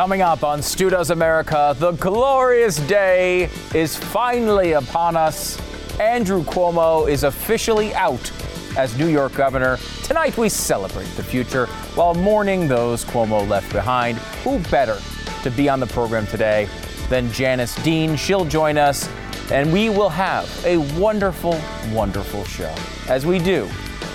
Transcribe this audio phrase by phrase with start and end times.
[0.00, 5.60] Coming up on Stu Does America, the glorious day is finally upon us.
[6.00, 8.32] Andrew Cuomo is officially out
[8.78, 9.76] as New York governor.
[10.02, 11.66] Tonight we celebrate the future
[11.96, 14.16] while mourning those Cuomo left behind.
[14.42, 14.96] Who better
[15.42, 16.66] to be on the program today
[17.10, 18.16] than Janice Dean?
[18.16, 19.06] She'll join us,
[19.52, 21.60] and we will have a wonderful,
[21.92, 22.74] wonderful show
[23.06, 23.68] as we do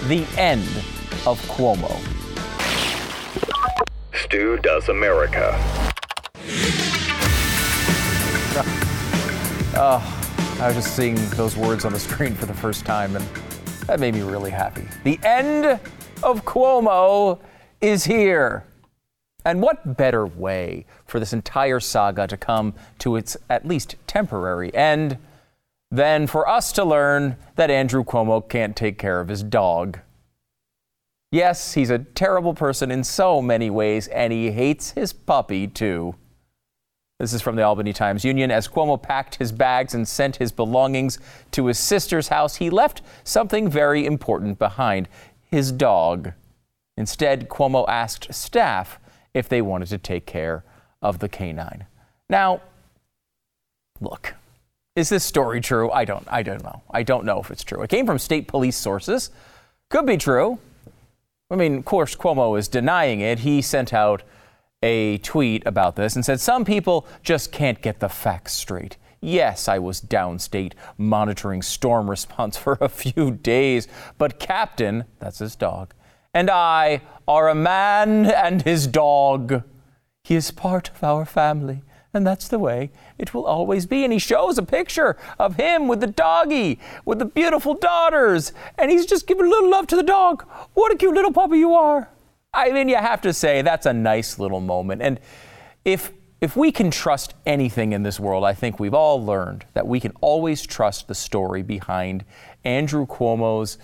[0.07, 0.65] the end
[1.27, 2.24] of Cuomo.
[4.25, 5.53] Stu Does America.
[9.77, 9.99] Oh,
[10.61, 13.25] I was just seeing those words on the screen for the first time, and
[13.87, 14.87] that made me really happy.
[15.03, 15.65] The end
[16.23, 17.41] of Cuomo
[17.81, 18.63] is here.
[19.43, 24.73] And what better way for this entire saga to come to its at least temporary
[24.73, 25.17] end
[25.91, 29.99] than for us to learn that Andrew Cuomo can't take care of his dog?
[31.31, 36.15] Yes, he's a terrible person in so many ways, and he hates his puppy too.
[37.19, 38.51] This is from the Albany Times Union.
[38.51, 41.17] As Cuomo packed his bags and sent his belongings
[41.51, 45.07] to his sister's house, he left something very important behind
[45.49, 46.33] his dog.
[46.97, 48.99] Instead, Cuomo asked staff
[49.33, 50.63] if they wanted to take care
[51.01, 51.85] of the canine.
[52.29, 52.61] Now,
[54.01, 54.33] look,
[54.95, 55.91] is this story true?
[55.91, 56.81] I don't I don't know.
[56.91, 57.81] I don't know if it's true.
[57.81, 59.29] It came from state police sources.
[59.89, 60.59] Could be true.
[61.51, 63.39] I mean, of course, Cuomo is denying it.
[63.39, 64.23] He sent out
[64.81, 68.97] a tweet about this and said, Some people just can't get the facts straight.
[69.21, 73.87] Yes, I was downstate monitoring storm response for a few days,
[74.17, 75.93] but Captain, that's his dog,
[76.33, 79.63] and I are a man and his dog.
[80.23, 81.83] He is part of our family,
[82.15, 84.03] and that's the way it will always be.
[84.03, 88.89] And he shows a picture of him with the doggy, with the beautiful daughters, and
[88.89, 90.43] he's just giving a little love to the dog.
[90.73, 92.09] What a cute little puppy you are.
[92.53, 95.01] I mean, you have to say that's a nice little moment.
[95.01, 95.19] And
[95.83, 96.11] if
[96.41, 99.99] if we can trust anything in this world, I think we've all learned that we
[99.99, 102.23] can always trust the story behind
[102.63, 103.77] Andrew Cuomo's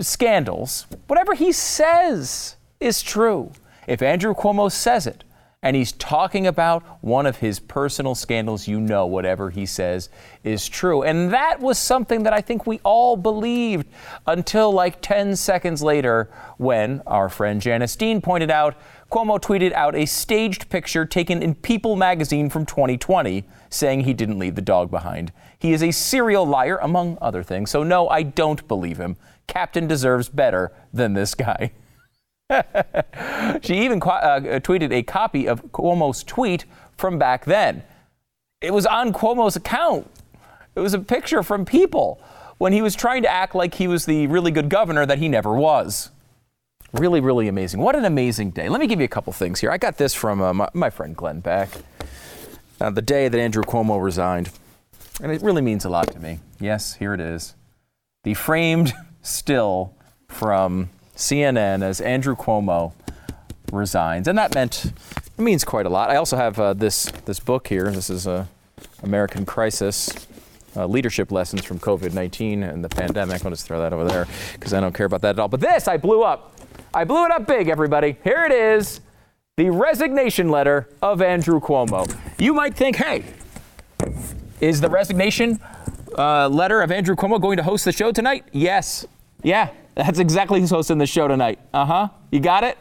[0.00, 0.86] scandals.
[1.08, 3.52] Whatever he says is true.
[3.86, 5.24] If Andrew Cuomo says it,
[5.62, 10.08] and he's talking about one of his personal scandals, you know whatever he says
[10.42, 11.04] is true.
[11.04, 13.86] And that was something that I think we all believed
[14.26, 18.74] until like 10 seconds later when our friend Janice Dean pointed out
[19.12, 24.38] Cuomo tweeted out a staged picture taken in People magazine from 2020 saying he didn't
[24.38, 25.32] leave the dog behind.
[25.58, 27.70] He is a serial liar, among other things.
[27.70, 29.16] So, no, I don't believe him.
[29.46, 31.72] Captain deserves better than this guy.
[33.62, 36.64] she even uh, tweeted a copy of Cuomo's tweet
[36.96, 37.82] from back then.
[38.60, 40.10] It was on Cuomo's account.
[40.74, 42.20] It was a picture from People
[42.58, 45.28] when he was trying to act like he was the really good governor that he
[45.28, 46.10] never was.
[46.92, 47.80] Really, really amazing.
[47.80, 48.68] What an amazing day.
[48.68, 49.70] Let me give you a couple things here.
[49.70, 51.70] I got this from uh, my, my, friend Glenn Beck.
[52.80, 54.50] Uh, the day that Andrew Cuomo resigned.
[55.22, 56.40] And it really means a lot to me.
[56.60, 57.54] Yes, here it is.
[58.24, 58.92] The framed
[59.22, 59.94] still
[60.28, 60.90] from
[61.22, 62.92] CNN as Andrew Cuomo
[63.72, 66.10] resigns, and that meant it means quite a lot.
[66.10, 67.90] I also have uh, this this book here.
[67.90, 68.48] This is a
[69.02, 70.28] American Crisis.
[70.74, 73.44] Uh, leadership lessons from COVID 19 and the pandemic.
[73.44, 75.48] I'll just throw that over there because I don't care about that at all.
[75.48, 76.56] But this I blew up.
[76.94, 78.16] I blew it up big, everybody.
[78.24, 79.00] Here it is
[79.56, 82.16] the resignation letter of Andrew Cuomo.
[82.38, 83.22] You might think, hey,
[84.60, 85.60] is the resignation
[86.16, 88.46] uh, letter of Andrew Cuomo going to host the show tonight?
[88.52, 89.06] Yes.
[89.42, 91.58] Yeah, that's exactly who's hosting the show tonight.
[91.72, 92.08] Uh huh.
[92.30, 92.78] You got it?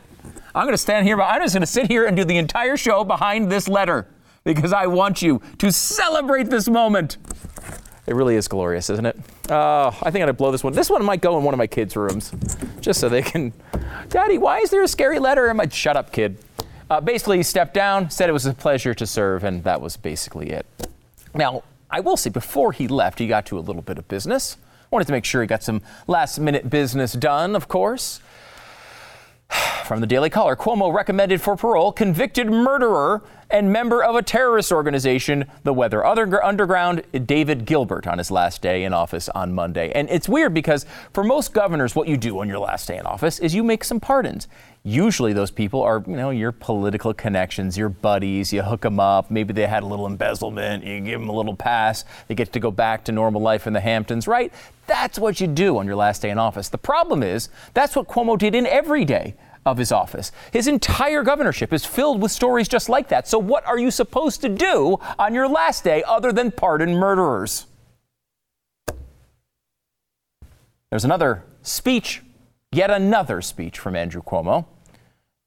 [0.53, 2.38] I'm going to stand here, but I'm just going to sit here and do the
[2.38, 4.07] entire show behind this letter
[4.44, 7.17] because I want you to celebrate this moment.
[8.07, 9.17] It really is glorious, isn't it?
[9.49, 10.73] Oh, I think I'm to blow this one.
[10.73, 12.33] This one might go in one of my kids' rooms
[12.81, 13.53] just so they can.
[14.09, 15.49] Daddy, why is there a scary letter?
[15.49, 16.38] I might shut up, kid.
[16.89, 19.95] Uh, basically, he stepped down, said it was a pleasure to serve, and that was
[19.95, 20.66] basically it.
[21.33, 24.57] Now, I will say, before he left, he got to a little bit of business.
[24.91, 28.19] Wanted to make sure he got some last minute business done, of course.
[29.91, 34.72] From the Daily Caller, Cuomo recommended for parole convicted murderer and member of a terrorist
[34.72, 39.91] organization, the Weather Underground, David Gilbert, on his last day in office on Monday.
[39.91, 43.05] And it's weird because for most governors, what you do on your last day in
[43.05, 44.47] office is you make some pardons.
[44.84, 48.53] Usually, those people are, you know, your political connections, your buddies.
[48.53, 49.29] You hook them up.
[49.29, 50.85] Maybe they had a little embezzlement.
[50.85, 52.05] You give them a little pass.
[52.29, 54.53] They get to go back to normal life in the Hamptons, right?
[54.88, 56.70] That's what you do on your last day in office.
[56.70, 59.35] The problem is that's what Cuomo did in every day
[59.66, 60.31] of his office.
[60.52, 63.28] His entire governorship is filled with stories just like that.
[63.28, 67.67] So, what are you supposed to do on your last day other than pardon murderers?
[70.90, 72.22] There's another speech,
[72.72, 74.66] yet another speech from Andrew Cuomo.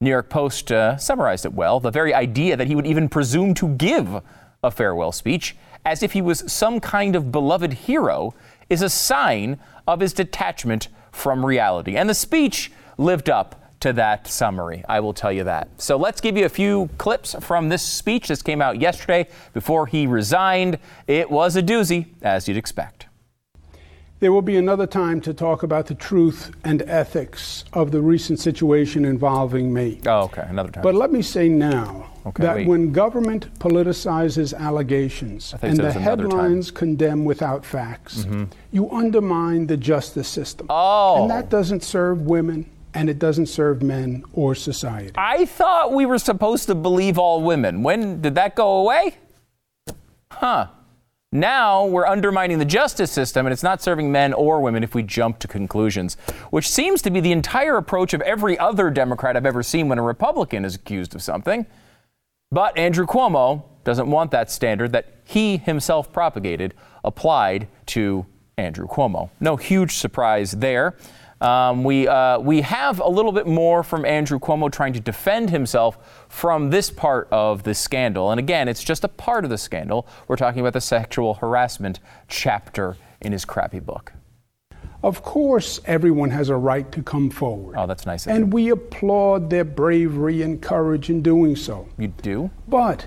[0.01, 3.55] New York Post uh, summarized it well the very idea that he would even presume
[3.55, 4.23] to give
[4.63, 8.35] a farewell speech as if he was some kind of beloved hero
[8.71, 11.97] is a sign of his detachment from reality.
[11.97, 14.83] And the speech lived up to that summary.
[14.89, 15.69] I will tell you that.
[15.77, 18.29] So let's give you a few clips from this speech.
[18.29, 20.79] This came out yesterday before he resigned.
[21.07, 23.09] It was a doozy, as you'd expect.
[24.21, 28.41] There will be another time to talk about the truth and ethics of the recent
[28.41, 30.01] situation involving me.
[30.07, 30.83] Oh, okay, another time.
[30.83, 32.67] But let me say now Okay, that wait.
[32.67, 36.31] when government politicizes allegations I thought you and the another time.
[36.31, 36.39] Mm-hmm.
[36.39, 38.27] headlines condemn without facts,
[38.73, 40.69] you undermine the justice system.
[40.71, 41.21] Oh.
[41.21, 42.65] And that doesn't serve women
[42.95, 45.13] and it doesn't serve men or society.
[45.17, 47.83] I thought we were supposed to believe all women.
[47.83, 49.19] When did that go away?
[50.31, 50.69] Huh.
[51.33, 55.03] Now we're undermining the justice system, and it's not serving men or women if we
[55.03, 56.17] jump to conclusions,
[56.51, 59.99] which seems to be the entire approach of every other Democrat I've ever seen when
[59.99, 61.67] a Republican is accused of something.
[62.53, 68.27] But Andrew Cuomo doesn't want that standard that he himself propagated applied to
[68.57, 69.31] Andrew Cuomo.
[69.41, 70.97] No huge surprise there.
[71.45, 75.51] Um, we, uh, we have a little bit more from Andrew Cuomo trying to defend
[75.51, 78.31] himself from this part of the scandal.
[78.31, 80.07] And again, it's just a part of the scandal.
[80.27, 84.15] We're talking about the sexual harassment chapter in his crappy book.
[85.03, 87.75] Of course, everyone has a right to come forward.
[87.77, 88.37] Oh, that's nice of you.
[88.37, 91.87] And we applaud their bravery and courage in doing so.
[91.99, 92.51] You do?
[92.69, 93.07] But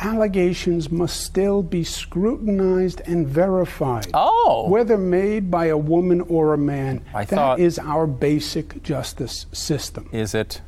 [0.00, 4.08] allegations must still be scrutinized and verified.
[4.14, 4.68] Oh.
[4.68, 7.02] Whether made by a woman or a man.
[7.14, 10.08] I That thought- is our basic justice system.
[10.12, 10.60] Is it?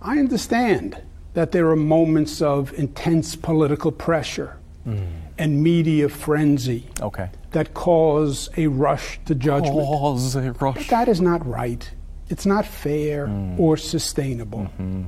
[0.00, 1.00] I understand
[1.34, 4.98] that there are moments of intense political pressure hmm.
[5.38, 7.30] and media frenzy Okay.
[7.52, 9.78] that cause a rush to judgment.
[9.78, 10.88] Oh, the rush.
[10.88, 11.90] That is not right.
[12.28, 13.60] It's not fair hmm.
[13.60, 14.60] or sustainable.
[14.60, 15.04] Mm-hmm.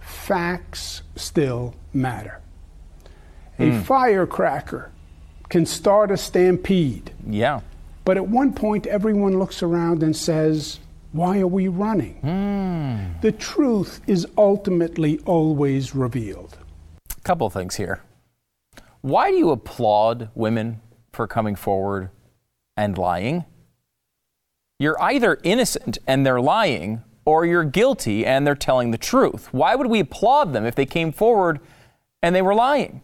[0.00, 2.41] Facts still matter.
[3.62, 3.80] A hmm.
[3.82, 4.90] firecracker
[5.48, 7.60] can start a stampede, Yeah.
[8.04, 10.80] but at one point everyone looks around and says,
[11.12, 12.14] Why are we running?
[12.22, 13.20] Hmm.
[13.20, 16.58] The truth is ultimately always revealed.
[17.16, 18.02] A couple things here.
[19.02, 20.80] Why do you applaud women
[21.12, 22.10] for coming forward
[22.76, 23.44] and lying?
[24.78, 29.48] You're either innocent and they're lying, or you're guilty and they're telling the truth.
[29.52, 31.60] Why would we applaud them if they came forward
[32.20, 33.02] and they were lying?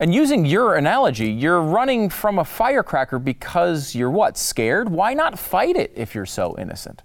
[0.00, 4.36] And using your analogy, you're running from a firecracker because you're what?
[4.36, 4.88] Scared?
[4.88, 7.02] Why not fight it if you're so innocent?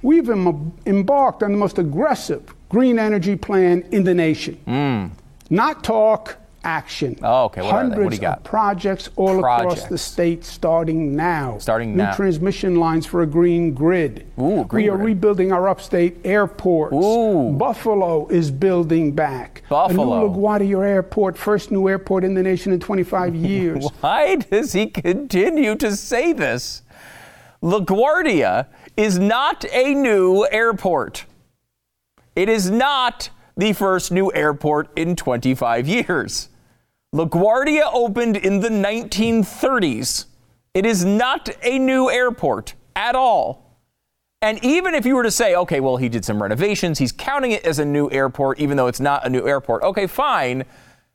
[0.00, 4.54] We've em- embarked on the most aggressive green energy plan in the nation.
[4.64, 5.06] Hmm.
[5.50, 7.16] Not talk, action.
[7.22, 7.62] Oh, okay.
[7.62, 7.88] What are they?
[7.90, 11.58] What do Hundreds of projects all across the state starting now.
[11.58, 12.10] Starting now.
[12.10, 14.26] New transmission lines for a green grid.
[14.38, 15.06] Ooh, green we are grid.
[15.06, 16.94] rebuilding our upstate airports.
[16.94, 17.52] Ooh.
[17.52, 19.62] Buffalo is building back.
[19.68, 20.26] Buffalo.
[20.26, 23.86] A new LaGuardia airport, first new airport in the nation in 25 years.
[24.00, 26.82] Why does he continue to say this?
[27.62, 31.24] LaGuardia is not a new airport.
[32.36, 36.48] It is not the first new airport in 25 years.
[37.14, 40.26] LaGuardia opened in the 1930s.
[40.74, 43.78] It is not a new airport at all.
[44.42, 47.52] And even if you were to say, okay, well, he did some renovations, he's counting
[47.52, 49.84] it as a new airport, even though it's not a new airport.
[49.84, 50.64] Okay, fine.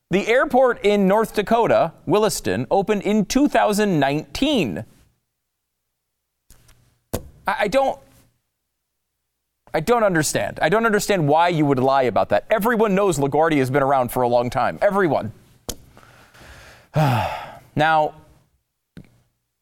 [0.09, 4.85] The airport in North Dakota, Williston, opened in 2019.
[7.45, 7.99] I, don't.
[9.73, 10.59] I don't understand.
[10.61, 12.45] I don't understand why you would lie about that.
[12.49, 14.79] Everyone knows LaGuardia has been around for a long time.
[14.81, 15.33] Everyone.
[17.75, 18.13] now,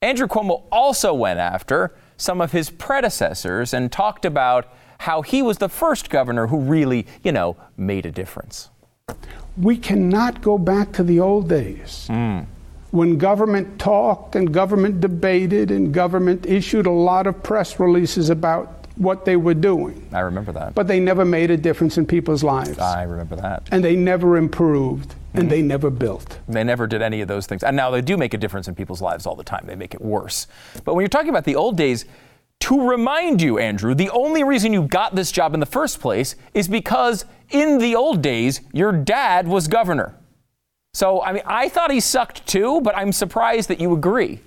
[0.01, 5.57] Andrew Cuomo also went after some of his predecessors and talked about how he was
[5.57, 8.69] the first governor who really, you know, made a difference.
[9.57, 12.41] We cannot go back to the old days hmm.
[12.91, 18.85] when government talked and government debated and government issued a lot of press releases about
[18.97, 20.07] what they were doing.
[20.11, 20.73] I remember that.
[20.73, 22.79] But they never made a difference in people's lives.
[22.79, 23.67] I remember that.
[23.71, 26.39] and they never improved and they never built.
[26.47, 27.63] They never did any of those things.
[27.63, 29.65] And now they do make a difference in people's lives all the time.
[29.65, 30.47] They make it worse.
[30.83, 32.05] But when you're talking about the old days,
[32.61, 36.35] to remind you, Andrew, the only reason you got this job in the first place
[36.53, 40.15] is because in the old days, your dad was governor.
[40.93, 44.39] So, I mean, I thought he sucked too, but I'm surprised that you agree.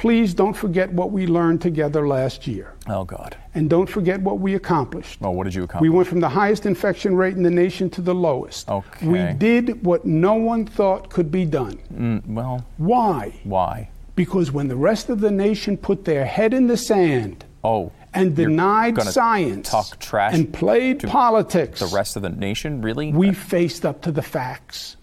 [0.00, 2.72] Please don't forget what we learned together last year.
[2.88, 3.36] Oh, God.
[3.54, 5.18] And don't forget what we accomplished.
[5.20, 5.82] Oh, what did you accomplish?
[5.90, 8.66] We went from the highest infection rate in the nation to the lowest.
[8.70, 9.06] Okay.
[9.06, 11.78] We did what no one thought could be done.
[11.94, 13.38] Mm, well, Why?
[13.44, 13.90] why?
[14.16, 18.34] Because when the rest of the nation put their head in the sand Oh, and
[18.34, 23.12] denied science talk trash and played politics, The rest of the nation, really?
[23.12, 24.96] we faced up to the facts.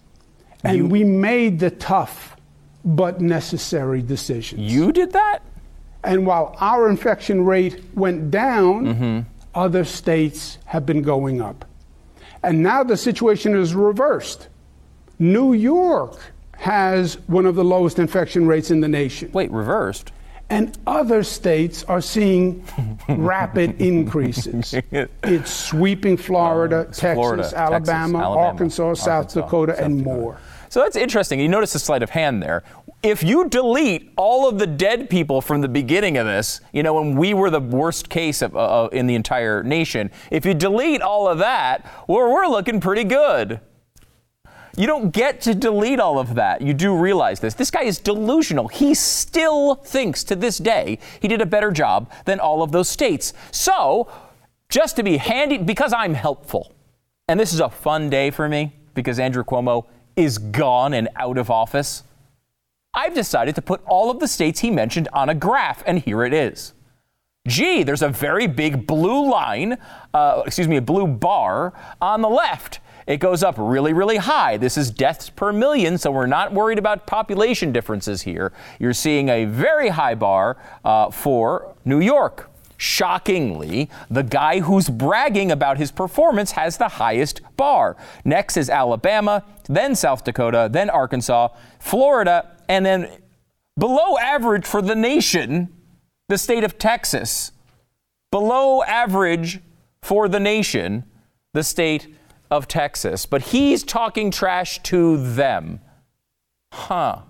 [0.64, 2.34] And we made the tough
[2.96, 4.72] but necessary decisions.
[4.72, 5.40] you did that?
[6.04, 9.18] And while our infection rate went down, Mm-hmm.
[9.54, 11.64] other states have been going up.
[12.42, 14.48] And now the situation is reversed.
[15.18, 16.18] New York
[16.56, 19.30] has one of the lowest infection rates in the nation.
[19.32, 20.12] Wait, reversed?
[20.50, 22.64] And other states are seeing
[23.08, 24.72] rapid increases.
[24.92, 30.18] It's sweeping Florida, Texas, Uh, Florida, Texas, Alabama, Alabama, Arkansas, South Dakota, South and Dakota.
[30.20, 30.38] more.
[30.70, 31.40] So that's interesting.
[31.40, 32.62] You notice the sleight of hand there.
[33.02, 36.94] If you delete all of the dead people from the beginning of this, you know,
[36.94, 41.00] when we were the worst case of, uh, in the entire nation, if you delete
[41.00, 43.60] all of that, well, we're looking pretty good.
[44.76, 46.60] You don't get to delete all of that.
[46.60, 47.54] You do realize this.
[47.54, 48.68] This guy is delusional.
[48.68, 52.88] He still thinks to this day he did a better job than all of those
[52.88, 53.32] states.
[53.52, 54.08] So,
[54.68, 56.74] just to be handy, because I'm helpful,
[57.28, 59.86] and this is a fun day for me because Andrew Cuomo
[60.16, 62.02] is gone and out of office,
[62.98, 66.24] I've decided to put all of the states he mentioned on a graph, and here
[66.24, 66.74] it is.
[67.46, 69.78] Gee, there's a very big blue line,
[70.12, 72.80] uh, excuse me, a blue bar on the left.
[73.06, 74.56] It goes up really, really high.
[74.56, 78.52] This is deaths per million, so we're not worried about population differences here.
[78.80, 82.50] You're seeing a very high bar uh, for New York.
[82.78, 87.96] Shockingly, the guy who's bragging about his performance has the highest bar.
[88.24, 93.10] Next is Alabama, then South Dakota, then Arkansas, Florida, and then
[93.78, 95.68] below average for the nation,
[96.28, 97.52] the state of Texas.
[98.30, 99.60] Below average
[100.02, 101.04] for the nation,
[101.54, 102.14] the state
[102.50, 103.26] of Texas.
[103.26, 105.80] But he's talking trash to them.
[106.72, 107.22] Huh.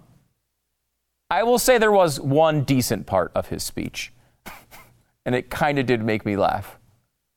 [1.30, 4.12] I will say there was one decent part of his speech,
[5.26, 6.78] and it kind of did make me laugh.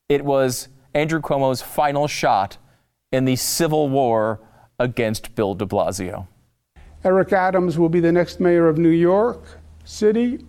[0.08, 2.58] It was Andrew Cuomo's final shot
[3.12, 4.39] in the civil war
[4.79, 6.27] against Bill de Blasio.
[7.03, 9.41] Eric Adams will be the next mayor of New York
[9.86, 10.46] City.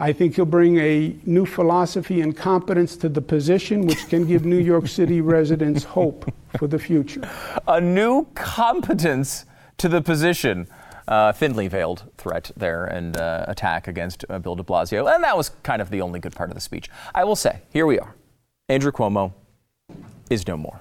[0.00, 4.44] I think he'll bring a new philosophy and competence to the position, which can give
[4.44, 7.22] New York City residents hope for the future.
[7.68, 9.44] a new competence
[9.78, 10.66] to the position.
[11.06, 15.14] Uh, thinly veiled threat there and uh, attack against uh, Bill de Blasio.
[15.14, 16.88] And that was kind of the only good part of the speech.
[17.14, 18.14] I will say, here we are.
[18.70, 19.34] Andrew Cuomo
[20.30, 20.80] is no more.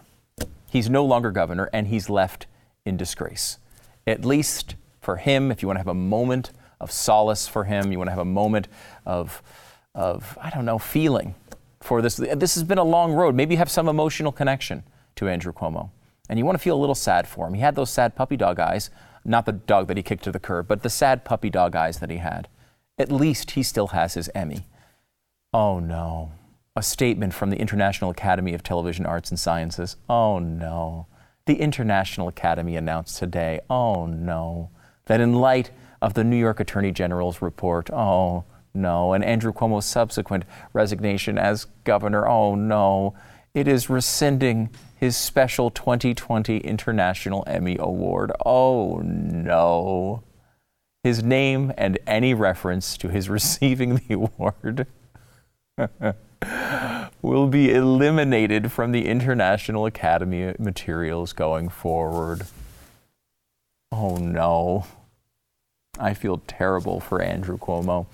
[0.69, 2.47] He's no longer governor, and he's left
[2.85, 3.57] in disgrace.
[4.07, 7.91] At least for him, if you want to have a moment of solace for him,
[7.91, 8.67] you want to have a moment
[9.05, 9.41] of,
[9.93, 11.35] of I don't know, feeling
[11.81, 12.15] for this.
[12.15, 13.35] This has been a long road.
[13.35, 14.83] Maybe you have some emotional connection
[15.15, 15.89] to Andrew Cuomo,
[16.29, 17.53] and you want to feel a little sad for him.
[17.53, 18.89] He had those sad puppy dog eyes,
[19.25, 21.99] not the dog that he kicked to the curb, but the sad puppy dog eyes
[21.99, 22.47] that he had.
[22.97, 24.67] At least he still has his Emmy.
[25.53, 26.31] Oh no.
[26.75, 29.95] A statement from the International Academy of Television Arts and Sciences.
[30.09, 31.07] Oh no.
[31.45, 34.69] The International Academy announced today, oh no,
[35.05, 38.43] that in light of the New York Attorney General's report, oh
[38.73, 43.13] no, and Andrew Cuomo's subsequent resignation as governor, oh no,
[43.53, 48.31] it is rescinding his special 2020 International Emmy Award.
[48.45, 50.23] Oh no.
[51.03, 54.87] His name and any reference to his receiving the award
[57.21, 62.47] will be eliminated from the International Academy materials going forward.
[63.95, 64.87] Oh no.
[65.99, 68.07] I feel terrible for Andrew Cuomo.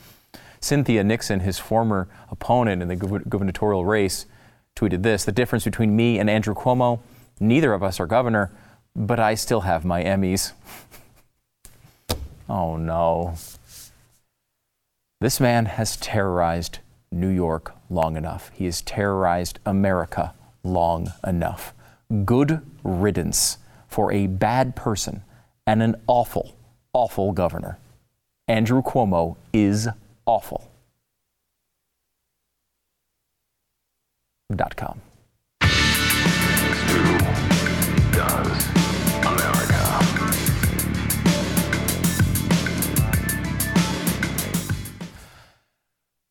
[0.60, 4.26] Cynthia Nixon, his former opponent in the gubernatorial race,
[4.76, 7.00] tweeted this The difference between me and Andrew Cuomo,
[7.40, 8.52] neither of us are governor,
[8.94, 10.52] but I still have my Emmys.
[12.50, 13.36] oh no.
[15.22, 18.52] This man has terrorized New York long enough.
[18.54, 21.74] He has terrorized America long enough.
[22.26, 25.24] Good riddance for a bad person
[25.70, 26.56] and an awful,
[26.94, 27.78] awful governor.
[28.48, 29.88] Andrew Cuomo is
[30.26, 30.72] awful.
[34.56, 35.00] Dot com.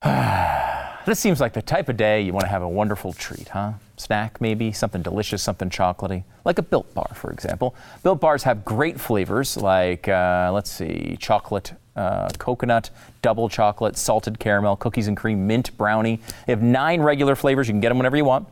[1.06, 3.74] This seems like the type of day you want to have a wonderful treat, huh?
[4.00, 7.74] Snack, maybe, something delicious, something chocolatey, like a Built Bar, for example.
[8.02, 12.90] Built Bars have great flavors like, uh, let's see, chocolate, uh, coconut,
[13.22, 16.20] double chocolate, salted caramel, cookies and cream, mint, brownie.
[16.46, 17.66] They have nine regular flavors.
[17.66, 18.48] You can get them whenever you want.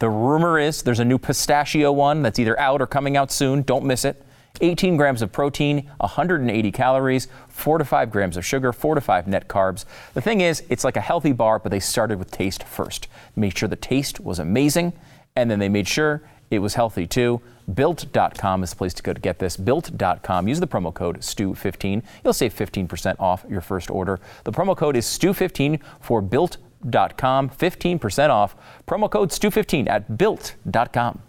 [0.00, 3.62] The rumor is there's a new pistachio one that's either out or coming out soon.
[3.62, 4.22] Don't miss it.
[4.60, 9.26] 18 grams of protein, 180 calories, 4 to 5 grams of sugar, 4 to 5
[9.26, 9.84] net carbs.
[10.14, 13.08] The thing is, it's like a healthy bar, but they started with taste first.
[13.36, 14.92] Made sure the taste was amazing,
[15.36, 17.40] and then they made sure it was healthy too.
[17.72, 19.56] Built.com is the place to go to get this.
[19.56, 20.48] Built.com.
[20.48, 22.02] Use the promo code STU15.
[22.24, 24.18] You'll save 15% off your first order.
[24.44, 27.50] The promo code is STU15 for Built.com.
[27.50, 28.56] 15% off.
[28.86, 31.22] Promo code STU15 at Built.com.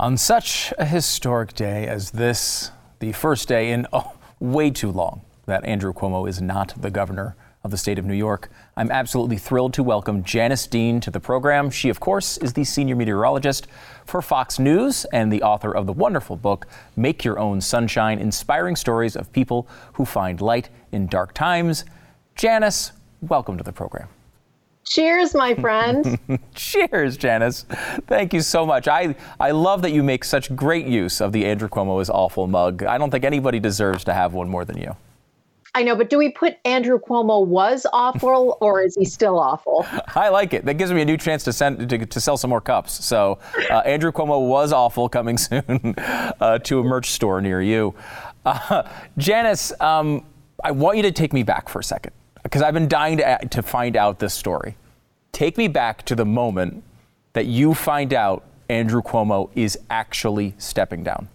[0.00, 5.22] On such a historic day as this, the first day in oh, way too long
[5.46, 9.38] that Andrew Cuomo is not the governor of the state of New York, I'm absolutely
[9.38, 11.68] thrilled to welcome Janice Dean to the program.
[11.68, 13.66] She, of course, is the senior meteorologist
[14.06, 18.76] for Fox News and the author of the wonderful book, Make Your Own Sunshine Inspiring
[18.76, 21.84] Stories of People Who Find Light in Dark Times.
[22.36, 24.06] Janice, welcome to the program.
[24.90, 26.18] Cheers, my friend.
[26.54, 27.66] Cheers, Janice.
[28.06, 28.88] Thank you so much.
[28.88, 32.46] I, I love that you make such great use of the Andrew Cuomo is awful
[32.46, 32.82] mug.
[32.84, 34.96] I don't think anybody deserves to have one more than you.
[35.74, 39.86] I know, but do we put Andrew Cuomo was awful or is he still awful?
[40.16, 40.64] I like it.
[40.64, 43.04] That gives me a new chance to send to, to sell some more cups.
[43.04, 43.38] So
[43.70, 47.94] uh, Andrew Cuomo was awful coming soon uh, to a merch store near you.
[48.46, 48.82] Uh,
[49.18, 50.24] Janice, um,
[50.64, 52.12] I want you to take me back for a second
[52.48, 54.74] because I've been dying to, to find out this story.
[55.32, 56.82] Take me back to the moment
[57.34, 61.28] that you find out Andrew Cuomo is actually stepping down.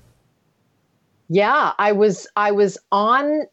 [1.29, 3.43] Yeah, I was I was on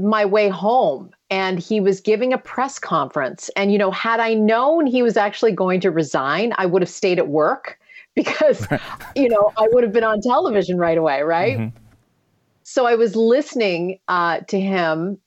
[0.00, 4.32] my way home and he was giving a press conference and you know had I
[4.32, 7.78] known he was actually going to resign, I would have stayed at work
[8.14, 8.66] because
[9.14, 11.58] you know, I would have been on television right away, right?
[11.58, 11.76] Mm-hmm.
[12.62, 15.18] So I was listening uh, to him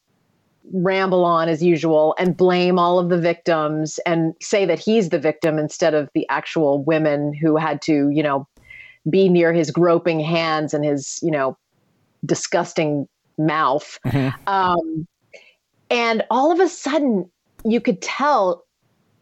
[0.73, 5.19] ramble on as usual and blame all of the victims and say that he's the
[5.19, 8.47] victim instead of the actual women who had to, you know,
[9.09, 11.57] be near his groping hands and his, you know,
[12.25, 13.07] disgusting
[13.37, 13.99] mouth.
[14.05, 14.47] Mm-hmm.
[14.47, 15.07] Um,
[15.89, 17.29] and all of a sudden,
[17.63, 18.63] you could tell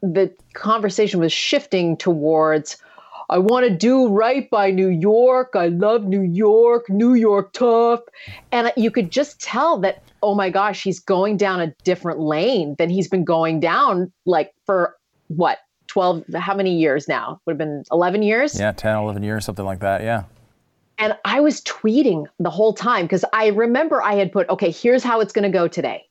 [0.02, 2.78] the conversation was shifting towards
[3.30, 5.52] I want to do right by New York.
[5.56, 8.02] I love New York, New York tough.
[8.52, 12.76] And you could just tell that, oh my gosh, he's going down a different lane
[12.78, 14.96] than he's been going down like for
[15.28, 17.40] what, 12, how many years now?
[17.46, 18.60] Would have been 11 years?
[18.60, 20.02] Yeah, 10, 11 years, something like that.
[20.02, 20.24] Yeah.
[20.98, 25.04] And I was tweeting the whole time because I remember I had put, okay, here's
[25.04, 26.04] how it's going to go today.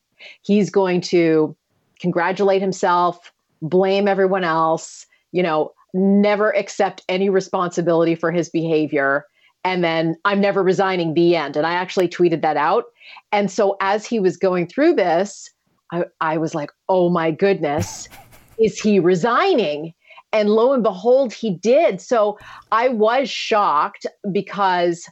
[0.43, 1.57] He's going to
[2.01, 9.27] congratulate himself, blame everyone else, you know, never accept any responsibility for his behavior.
[9.65, 11.57] And then I'm never resigning the end.
[11.57, 12.85] And I actually tweeted that out.
[13.31, 15.51] And so as he was going through this,
[15.93, 18.09] I, I was like, oh my goodness,
[18.59, 19.95] is he resigning?
[20.33, 22.01] And lo and behold, he did.
[22.01, 22.39] So
[22.73, 25.07] I was shocked because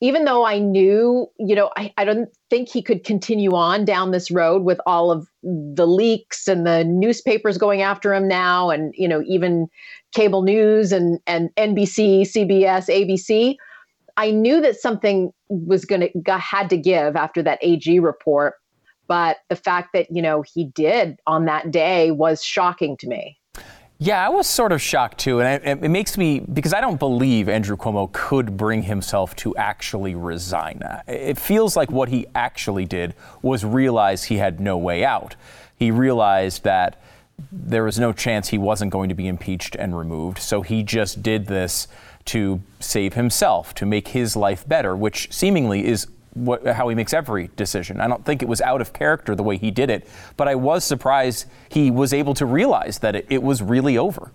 [0.00, 4.12] even though I knew, you know, I, I don't think he could continue on down
[4.12, 8.94] this road with all of the leaks and the newspapers going after him now, and
[8.96, 9.68] you know, even
[10.12, 13.56] cable news and and NBC, CBS, ABC.
[14.16, 18.54] I knew that something was going to had to give after that AG report,
[19.08, 23.37] but the fact that you know he did on that day was shocking to me.
[24.00, 27.00] Yeah, I was sort of shocked too, and it, it, makes me because I don't
[27.00, 30.80] believe Andrew Cuomo could bring himself to actually resign.
[31.08, 35.34] It feels like what he actually did was realize he had no way out.
[35.76, 37.00] He realized that
[37.50, 41.20] there was no chance he wasn't going to be impeached and removed, so he just
[41.20, 41.88] did this
[42.26, 47.12] to save himself, to make his life better, which seemingly is what, how he makes
[47.12, 48.00] every decision.
[48.00, 50.54] I don't think it was out of character the way he did it, but I
[50.54, 54.32] was surprised he was able to realize that it, it was really over.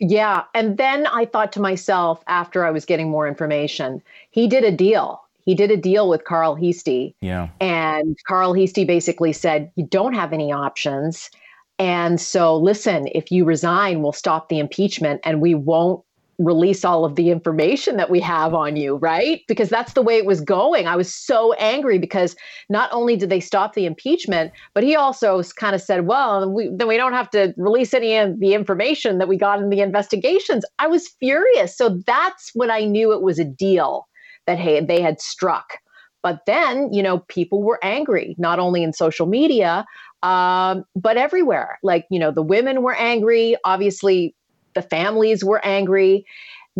[0.00, 0.44] Yeah.
[0.54, 4.72] And then I thought to myself after I was getting more information, he did a
[4.72, 5.20] deal.
[5.44, 7.14] He did a deal with Carl Heastie.
[7.20, 7.48] Yeah.
[7.60, 11.30] And Carl Heastie basically said, You don't have any options.
[11.78, 16.04] And so, listen, if you resign, we'll stop the impeachment and we won't
[16.38, 19.42] release all of the information that we have on you, right?
[19.48, 20.86] Because that's the way it was going.
[20.86, 22.36] I was so angry because
[22.68, 26.70] not only did they stop the impeachment, but he also kind of said, well, we,
[26.72, 29.80] then we don't have to release any of the information that we got in the
[29.80, 30.64] investigations.
[30.78, 31.76] I was furious.
[31.76, 34.06] So that's when I knew it was a deal
[34.46, 35.78] that hey, they had struck.
[36.22, 39.84] But then, you know, people were angry, not only in social media,
[40.22, 41.78] um, but everywhere.
[41.82, 43.56] Like, you know, the women were angry.
[43.64, 44.34] Obviously,
[44.74, 46.24] the families were angry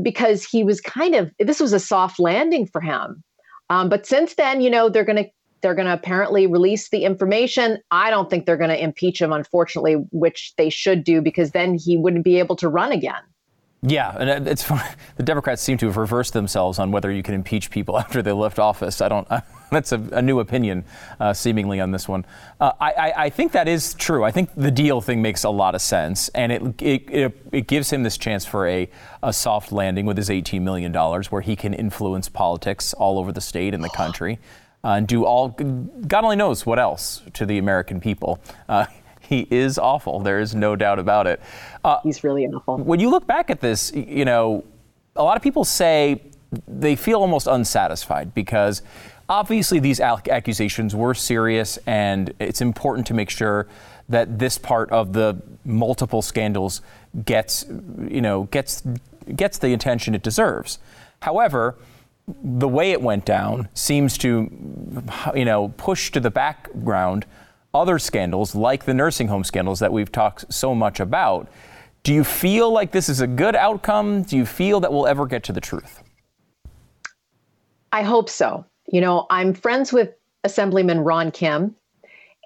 [0.03, 3.23] because he was kind of this was a soft landing for him.
[3.71, 5.31] Um, but since then, you know, they're going to
[5.63, 7.79] they're going to apparently release the information.
[7.91, 11.75] I don't think they're going to impeach him, unfortunately, which they should do because then
[11.75, 13.23] he wouldn't be able to run again.
[13.87, 14.83] Yeah, and it's fun.
[15.17, 18.33] the Democrats seem to have reversed themselves on whether you can impeach people after they
[18.33, 19.01] left office.
[19.01, 19.29] I don't.
[19.71, 20.85] that's a, a, new opinion,
[21.19, 22.25] uh, seemingly on this one.
[22.61, 24.23] Uh, I, I, think that is true.
[24.23, 27.67] I think the deal thing makes a lot of sense, and it it, it, it
[27.67, 28.89] gives him this chance for a,
[29.23, 33.33] a soft landing with his 18 million dollars, where he can influence politics all over
[33.33, 34.39] the state and the country,
[34.85, 38.41] uh, and do all God only knows what else to the American people.
[39.29, 40.21] He is awful.
[40.21, 41.41] There is no doubt about it.
[41.85, 42.79] Uh, He's really awful.
[42.79, 44.65] When you look back at this, you know,
[45.17, 46.21] a lot of people say
[46.69, 48.83] they feel almost unsatisfied because
[49.29, 53.67] obviously these accusations were serious and it's important to make sure
[54.09, 56.83] that this part of the multiple scandals
[57.25, 57.65] gets,
[58.09, 58.83] you know, gets
[59.35, 60.79] gets the attention it deserves.
[61.23, 61.77] However,
[62.27, 64.51] the way it went down seems to,
[65.35, 67.25] you know, push to the background
[67.75, 71.49] other scandals like the nursing home scandals that we've talked so much about.
[72.05, 74.23] Do you feel like this is a good outcome?
[74.23, 76.03] Do you feel that we'll ever get to the truth?
[77.93, 78.65] I hope so.
[78.87, 80.11] You know, I'm friends with
[80.45, 81.75] Assemblyman Ron Kim.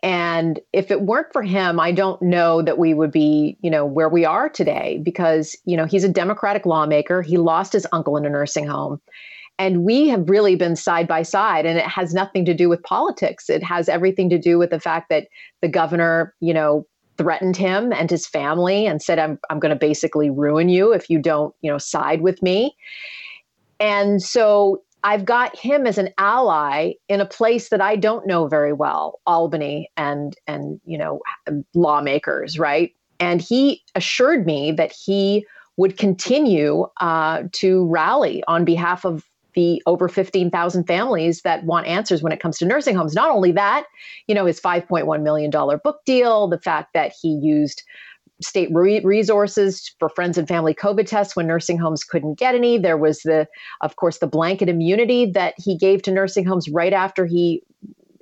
[0.02, 3.84] And if it weren't for him, I don't know that we would be, you know,
[3.84, 7.20] where we are today because, you know, he's a Democratic lawmaker.
[7.20, 9.00] He lost his uncle in a nursing home.
[9.58, 12.82] And we have really been side by side, and it has nothing to do with
[12.82, 13.50] politics.
[13.50, 15.28] It has everything to do with the fact that
[15.62, 19.76] the governor, you know, threatened him and his family and said, I'm, I'm going to
[19.76, 22.76] basically ruin you if you don't, you know, side with me.
[23.80, 28.46] And so I've got him as an ally in a place that I don't know
[28.48, 31.20] very well, Albany and and you know
[31.74, 32.92] lawmakers, right?
[33.20, 39.24] And he assured me that he would continue uh, to rally on behalf of
[39.58, 43.12] the over 15,000 families that want answers when it comes to nursing homes.
[43.12, 43.86] Not only that,
[44.28, 47.82] you know, his $5.1 million book deal, the fact that he used
[48.40, 52.78] state re- resources for friends and family COVID tests when nursing homes couldn't get any.
[52.78, 53.48] There was the,
[53.80, 57.64] of course, the blanket immunity that he gave to nursing homes right after he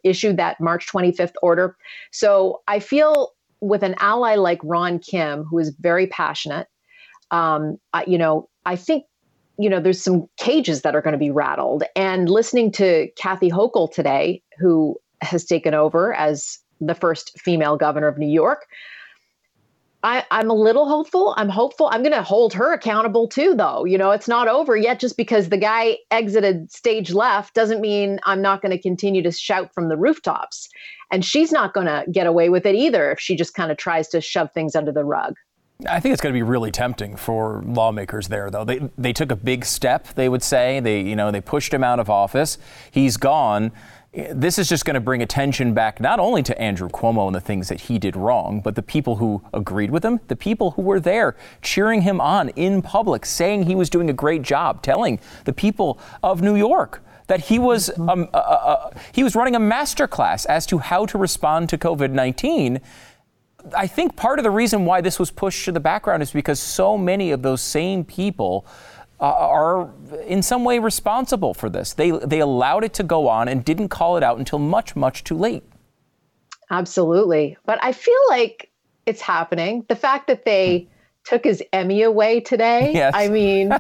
[0.05, 1.77] issued that March 25th order.
[2.13, 6.69] So I feel with an ally like Ron Kim, who is very passionate,
[7.31, 9.05] um, I, you know, I think
[9.59, 11.85] you know, there's some cages that are going to be rattled.
[11.95, 18.07] And listening to Kathy Hochul today, who has taken over as the first female governor
[18.07, 18.67] of New York,
[20.03, 21.35] I, am a little hopeful.
[21.37, 21.89] I'm hopeful.
[21.91, 23.85] I'm going to hold her accountable too, though.
[23.85, 25.01] You know, it's not over yet.
[25.01, 29.33] Just because the guy exited stage left doesn't mean I'm not going to continue to
[29.33, 30.69] shout from the rooftops.
[31.11, 33.79] And she's not going to get away with it either if she just kind of
[33.79, 35.35] tries to shove things under the rug.
[35.87, 38.65] I think it's going to be really tempting for lawmakers there, though.
[38.65, 40.09] They they took a big step.
[40.15, 42.57] They would say they you know they pushed him out of office.
[42.91, 43.73] He's gone.
[44.33, 47.41] This is just going to bring attention back not only to Andrew Cuomo and the
[47.41, 50.81] things that he did wrong, but the people who agreed with him, the people who
[50.81, 55.21] were there cheering him on in public, saying he was doing a great job, telling
[55.45, 59.55] the people of New York that he was um, uh, uh, uh he was running
[59.55, 62.81] a master class as to how to respond to COVID 19
[63.75, 66.61] I think part of the reason why this was pushed to the background is because
[66.61, 68.67] so many of those same people
[69.21, 69.91] uh, are
[70.27, 71.95] in some way responsible for this.
[71.95, 75.25] They they allowed it to go on and didn't call it out until much much
[75.25, 75.65] too late.
[76.71, 78.71] Absolutely, but I feel like
[79.07, 79.85] it's happening.
[79.89, 80.89] The fact that they
[81.25, 82.93] took his Emmy away today.
[82.95, 83.13] Yes.
[83.17, 83.73] I mean,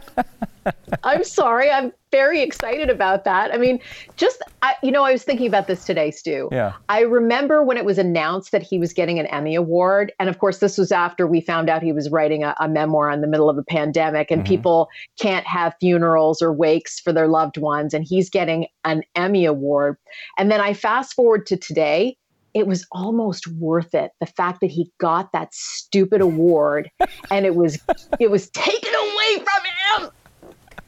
[1.04, 1.70] I'm sorry.
[1.70, 3.52] I'm very excited about that.
[3.52, 3.78] I mean,
[4.16, 6.48] just, I, you know, I was thinking about this today, Stu.
[6.50, 6.72] Yeah.
[6.88, 10.14] I remember when it was announced that he was getting an Emmy Award.
[10.18, 13.10] And of course, this was after we found out he was writing a, a memoir
[13.10, 14.48] in the middle of a pandemic and mm-hmm.
[14.48, 14.88] people
[15.20, 17.92] can't have funerals or wakes for their loved ones.
[17.92, 19.98] And he's getting an Emmy Award.
[20.38, 22.16] And then I fast forward to today
[22.54, 26.90] it was almost worth it the fact that he got that stupid award
[27.30, 27.78] and it was
[28.18, 30.10] it was taken away from him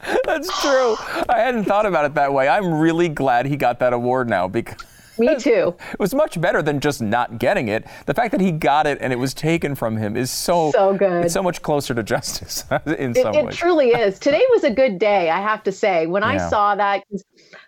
[0.25, 0.95] that's true.
[1.27, 2.47] I hadn't thought about it that way.
[2.47, 4.77] I'm really glad he got that award now because.
[5.17, 5.75] Me too.
[5.91, 7.85] It was much better than just not getting it.
[8.05, 10.93] The fact that he got it and it was taken from him is so so
[10.95, 11.25] good.
[11.25, 13.53] It's so much closer to justice in it, some it ways.
[13.53, 14.17] It truly is.
[14.17, 16.07] Today was a good day, I have to say.
[16.07, 16.29] When yeah.
[16.29, 17.03] I saw that,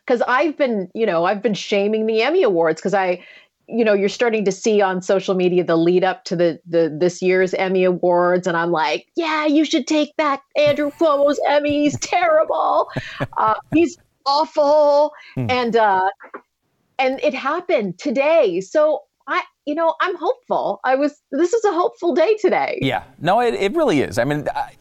[0.05, 3.21] because I've been, you know, I've been shaming the Emmy Awards because I
[3.71, 6.95] you know you're starting to see on social media the lead up to the the
[6.99, 11.83] this year's Emmy awards and I'm like yeah you should take back Andrew Cuomo's Emmy
[11.83, 12.89] he's terrible.
[13.37, 15.13] Uh, he's awful.
[15.35, 15.47] Hmm.
[15.49, 16.09] and uh
[16.99, 18.61] and it happened today.
[18.61, 20.79] So I you know I'm hopeful.
[20.83, 22.79] I was this is a hopeful day today.
[22.81, 23.03] Yeah.
[23.19, 24.17] No it, it really is.
[24.17, 24.75] I mean I,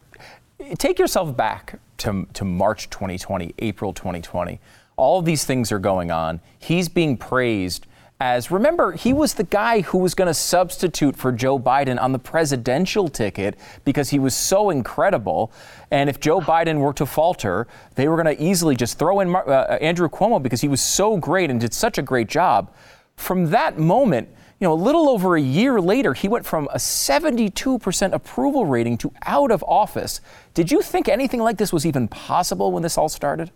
[0.77, 4.59] take yourself back to to March 2020 April 2020
[4.97, 6.39] all of these things are going on.
[6.59, 7.87] He's being praised
[8.21, 12.11] as remember, he was the guy who was going to substitute for Joe Biden on
[12.11, 15.51] the presidential ticket because he was so incredible.
[15.89, 19.35] And if Joe Biden were to falter, they were going to easily just throw in
[19.35, 22.71] uh, Andrew Cuomo because he was so great and did such a great job.
[23.15, 24.29] From that moment,
[24.59, 28.99] you know, a little over a year later, he went from a 72% approval rating
[28.99, 30.21] to out of office.
[30.53, 33.49] Did you think anything like this was even possible when this all started?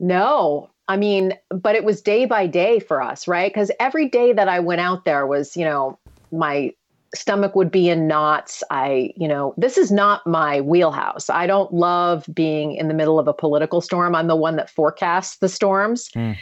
[0.00, 3.48] No, I mean, but it was day by day for us, right?
[3.48, 5.96] Because every day that I went out there was, you know,
[6.32, 6.74] my
[7.14, 8.64] stomach would be in knots.
[8.72, 11.30] I, you know, this is not my wheelhouse.
[11.30, 14.16] I don't love being in the middle of a political storm.
[14.16, 16.08] I'm the one that forecasts the storms.
[16.16, 16.36] Mm.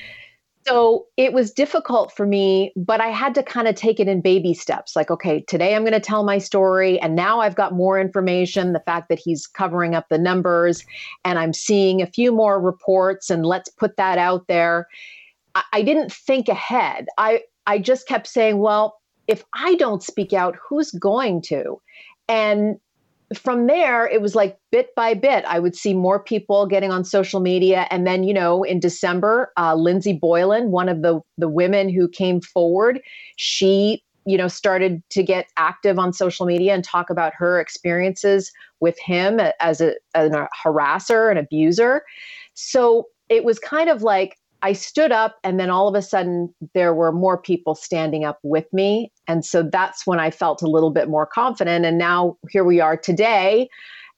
[0.68, 4.20] So it was difficult for me, but I had to kind of take it in
[4.20, 4.94] baby steps.
[4.94, 7.00] Like, okay, today I'm going to tell my story.
[7.00, 10.84] And now I've got more information the fact that he's covering up the numbers,
[11.24, 14.86] and I'm seeing a few more reports, and let's put that out there.
[15.54, 17.06] I, I didn't think ahead.
[17.16, 21.80] I, I just kept saying, well, if I don't speak out, who's going to?
[22.28, 22.78] And
[23.34, 25.44] from there, it was like bit by bit.
[25.44, 29.52] I would see more people getting on social media, and then you know, in December,
[29.56, 33.00] uh, Lindsey Boylan, one of the the women who came forward,
[33.36, 38.50] she you know started to get active on social media and talk about her experiences
[38.80, 42.02] with him as a, as a harasser and abuser.
[42.54, 46.52] So it was kind of like I stood up, and then all of a sudden,
[46.74, 49.12] there were more people standing up with me.
[49.28, 51.84] And so that's when I felt a little bit more confident.
[51.84, 53.68] And now here we are today.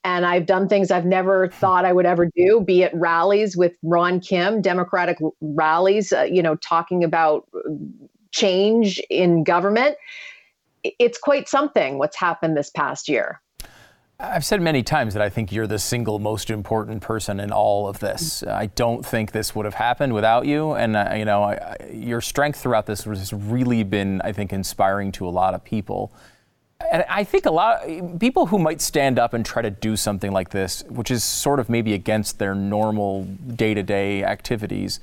[0.03, 3.73] And I've done things I've never thought I would ever do, be it rallies with
[3.83, 7.47] Ron Kim, Democratic rallies, uh, you know, talking about
[8.33, 9.97] change in government.
[10.85, 13.43] It's quite something what's happened this past year.
[14.23, 17.89] I've said many times that I think you're the single most important person in all
[17.89, 18.43] of this.
[18.43, 22.21] I don't think this would have happened without you, and uh, you know, I, your
[22.21, 26.13] strength throughout this has really been, I think, inspiring to a lot of people.
[26.93, 29.97] And I think a lot of people who might stand up and try to do
[29.97, 35.01] something like this, which is sort of maybe against their normal day-to-day activities.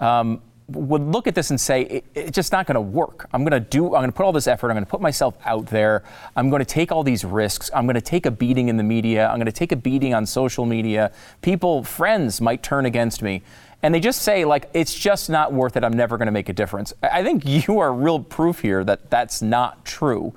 [0.00, 3.28] Um, would look at this and say it, it's just not going to work.
[3.32, 3.86] I'm going to do.
[3.86, 4.70] I'm going to put all this effort.
[4.70, 6.02] I'm going to put myself out there.
[6.34, 7.70] I'm going to take all these risks.
[7.72, 9.28] I'm going to take a beating in the media.
[9.28, 11.12] I'm going to take a beating on social media.
[11.40, 13.42] People, friends might turn against me.
[13.82, 15.84] And they just say, like, it's just not worth it.
[15.84, 16.92] I'm never going to make a difference.
[17.02, 20.34] I think you are real proof here that that's not true.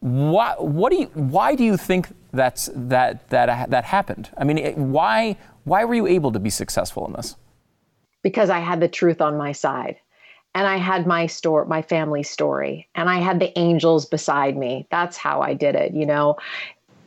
[0.00, 4.30] Why, what do you, why do you think that's, that, that, that happened?
[4.36, 7.36] I mean, why, why were you able to be successful in this?
[8.22, 9.96] Because I had the truth on my side.
[10.54, 14.88] And I had my story, my family story, and I had the angels beside me.
[14.90, 15.94] That's how I did it.
[15.94, 16.38] You know,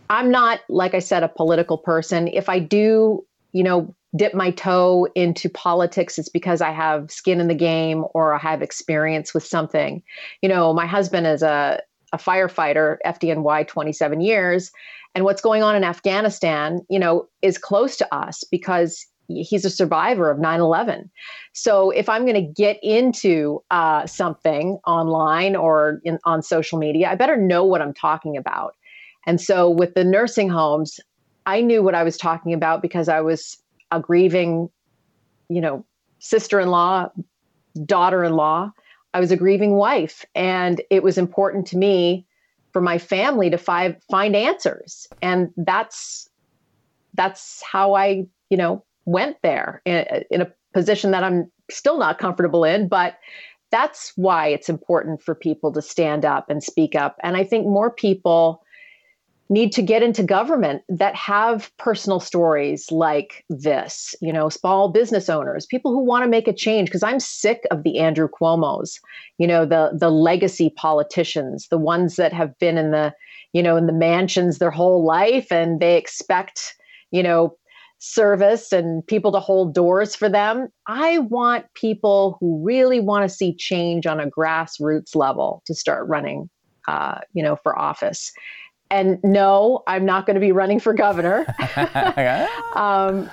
[0.10, 2.30] I'm not, like I said, a political person.
[2.30, 7.42] If I do, you know, dip my toe into politics, it's because I have skin
[7.42, 10.04] in the game or I have experience with something.
[10.42, 11.82] You know, my husband is a,
[12.14, 14.72] a firefighter, FDNY 27 years.
[15.16, 19.06] And what's going on in Afghanistan, you know, is close to us because
[19.42, 21.10] he's a survivor of 9-11
[21.54, 27.10] so if i'm going to get into uh, something online or in, on social media
[27.10, 28.76] i better know what i'm talking about.
[29.26, 31.00] And so with the nursing homes
[31.46, 33.58] i knew what i was talking about because i was
[33.92, 34.70] a grieving
[35.50, 35.86] you know
[36.20, 37.10] sister-in-law
[37.86, 38.72] daughter-in-law.
[39.14, 42.26] I was a grieving wife and it was important to me
[42.72, 45.08] for my family to fi- find answers.
[45.22, 46.30] And that's
[47.16, 52.20] that's how i you know went there in, in a position that I'm still not
[52.20, 53.18] comfortable in, but
[53.72, 57.18] that's why it's important for people to stand up and speak up.
[57.24, 58.64] And I think more people
[59.50, 65.30] need to get into government that have personal stories like this, you know, small business
[65.30, 69.00] owners, people who want to make a change because I'm sick of the Andrew Cuomo's,
[69.38, 73.14] you know, the the legacy politicians, the ones that have been in the,
[73.54, 76.76] you know, in the mansions their whole life and they expect,
[77.12, 77.56] you know,
[78.04, 80.68] service and people to hold doors for them.
[80.88, 86.06] I want people who really want to see change on a grassroots level to start
[86.10, 86.50] running,
[86.90, 88.34] uh, you know, for office.
[88.92, 91.46] And no, I'm not going to be running for governor.
[92.76, 93.30] um,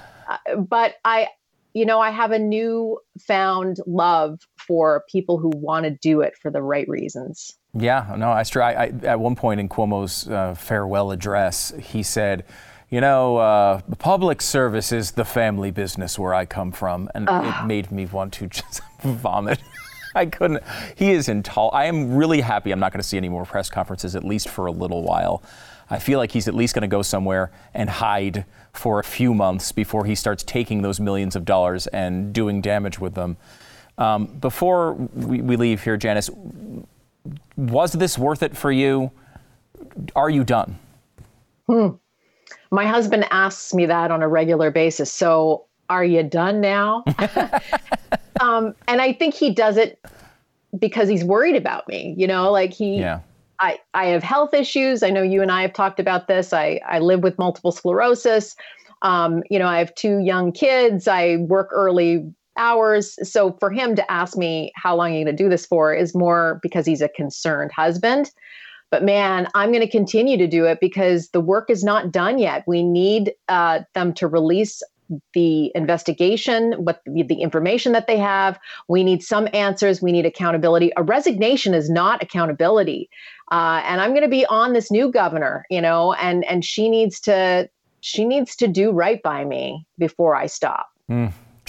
[0.56, 1.28] but I,
[1.74, 6.34] you know, I have a new found love for people who want to do it
[6.40, 7.58] for the right reasons.
[7.74, 12.44] Yeah, no, I, I at one point in Cuomo's uh, farewell address, he said,
[12.90, 17.66] you know, uh, public service is the family business where I come from, and it
[17.66, 19.60] made me want to just vomit.
[20.14, 20.62] I couldn't.
[20.96, 21.78] He is intolerable.
[21.78, 24.48] I am really happy I'm not going to see any more press conferences, at least
[24.48, 25.40] for a little while.
[25.88, 29.34] I feel like he's at least going to go somewhere and hide for a few
[29.34, 33.36] months before he starts taking those millions of dollars and doing damage with them.
[33.98, 36.30] Um, before we, we leave here, Janice,
[37.56, 39.10] was this worth it for you?
[40.16, 40.78] Are you done?
[42.70, 45.12] My husband asks me that on a regular basis.
[45.12, 47.02] So, are you done now?
[48.40, 49.98] um, and I think he does it
[50.78, 52.14] because he's worried about me.
[52.16, 53.20] You know, like he, Yeah.
[53.58, 55.02] I, I have health issues.
[55.02, 56.52] I know you and I have talked about this.
[56.52, 58.56] I, I live with multiple sclerosis.
[59.02, 61.06] Um, you know, I have two young kids.
[61.06, 63.18] I work early hours.
[63.28, 65.94] So for him to ask me how long are you going to do this for
[65.94, 68.30] is more because he's a concerned husband.
[68.90, 72.38] But man, I'm going to continue to do it because the work is not done
[72.38, 72.64] yet.
[72.66, 74.82] We need uh, them to release
[75.34, 78.58] the investigation, what the, information that they have.
[78.88, 80.00] We need some answers.
[80.00, 80.92] We need accountability.
[80.96, 83.10] A resignation is not accountability.
[83.50, 86.88] Uh, and I'm going to be on this new governor, you know, and and she
[86.88, 87.68] needs to
[88.00, 90.86] she needs to do right by me before I stop.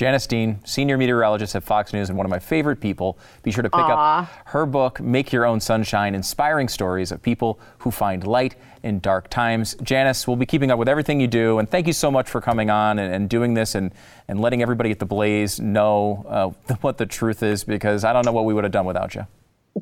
[0.01, 3.19] Janice Dean, senior meteorologist at Fox News and one of my favorite people.
[3.43, 4.21] Be sure to pick Aw.
[4.21, 8.99] up her book, Make Your Own Sunshine Inspiring Stories of People Who Find Light in
[8.99, 9.75] Dark Times.
[9.83, 11.59] Janice, we'll be keeping up with everything you do.
[11.59, 13.93] And thank you so much for coming on and, and doing this and,
[14.27, 18.25] and letting everybody at the Blaze know uh, what the truth is because I don't
[18.25, 19.27] know what we would have done without you.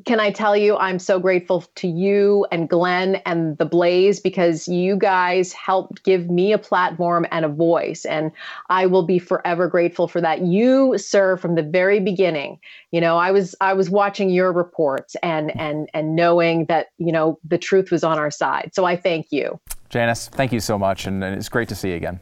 [0.06, 4.68] Can I tell you, I'm so grateful to you and Glenn and the Blaze because
[4.68, 8.04] you guys helped give me a platform and a voice.
[8.04, 8.30] And
[8.68, 10.42] I will be forever grateful for that.
[10.42, 12.60] You, sir, from the very beginning,
[12.92, 17.10] you know, I was I was watching your reports and and and knowing that, you
[17.10, 18.70] know, the truth was on our side.
[18.74, 19.58] So I thank you.
[19.88, 21.06] Janice, thank you so much.
[21.06, 22.20] And it's great to see you again.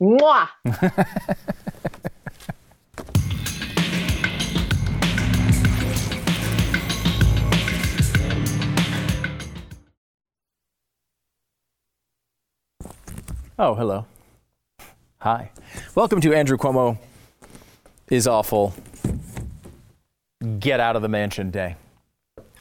[0.00, 0.48] Mwah!
[13.60, 14.06] Oh, hello.
[15.18, 15.50] Hi.
[15.96, 16.96] Welcome to Andrew Cuomo
[18.08, 18.72] is awful.
[20.60, 21.74] Get out of the mansion day.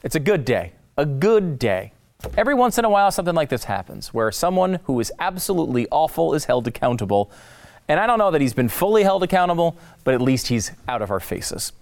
[0.02, 0.72] It's a good day.
[0.98, 1.94] A good day.
[2.36, 6.34] Every once in a while, something like this happens where someone who is absolutely awful
[6.34, 7.30] is held accountable.
[7.88, 11.04] And I don't know that he's been fully held accountable, but at least he's out
[11.04, 11.74] of our faces.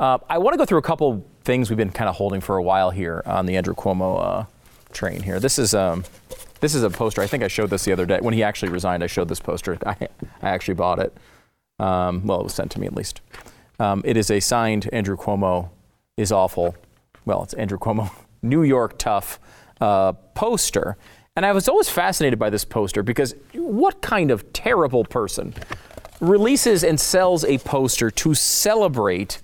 [0.00, 2.56] Uh, I want to go through a couple things we've been kind of holding for
[2.56, 4.44] a while here on the Andrew Cuomo uh,
[4.94, 5.38] train here.
[5.38, 6.04] This is um,
[6.62, 7.20] this is a poster.
[7.20, 9.02] I think I showed this the other day when he actually resigned.
[9.02, 9.76] I showed this poster.
[9.86, 9.96] I,
[10.40, 11.12] I actually bought it.
[11.80, 13.20] Um, well, it was sent to me at least.
[13.80, 15.70] Um, it is a signed Andrew Cuomo
[16.16, 16.76] is awful.
[17.24, 19.40] Well, it's Andrew Cuomo, New York tough
[19.80, 20.96] uh, poster.
[21.34, 25.54] And I was always fascinated by this poster because what kind of terrible person
[26.20, 29.40] releases and sells a poster to celebrate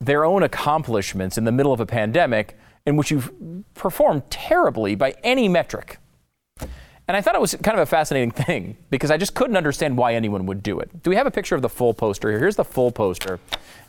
[0.00, 3.30] their own accomplishments in the middle of a pandemic in which you've
[3.74, 5.98] performed terribly by any metric?
[7.08, 9.96] And I thought it was kind of a fascinating thing because I just couldn't understand
[9.96, 11.02] why anyone would do it.
[11.04, 12.40] Do we have a picture of the full poster here?
[12.40, 13.38] Here's the full poster.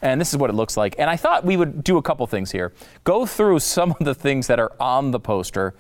[0.04, 0.96] And this is what it looks like.
[1.00, 2.74] And I thought we would do a couple things here.
[3.04, 5.74] Go through some of the things that are on the poster.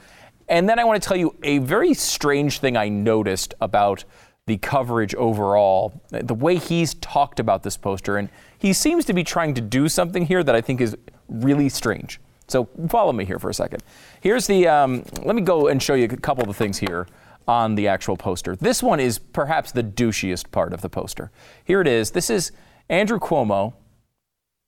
[0.49, 4.03] And then I want to tell you a very strange thing I noticed about
[4.47, 8.17] the coverage overall, the way he's talked about this poster.
[8.17, 10.97] And he seems to be trying to do something here that I think is
[11.27, 12.19] really strange.
[12.47, 13.83] So follow me here for a second.
[14.21, 17.05] Here's the, um, let me go and show you a couple of the things here
[17.47, 18.55] on the actual poster.
[18.55, 21.31] This one is perhaps the douchiest part of the poster.
[21.63, 22.11] Here it is.
[22.11, 22.51] This is
[22.89, 23.73] Andrew Cuomo